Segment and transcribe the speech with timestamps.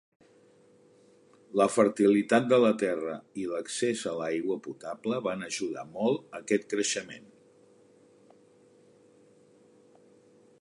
[1.59, 7.29] La fertilitat de la terra i l'accés a l'aigua potable van ajudar molt aquest creixement.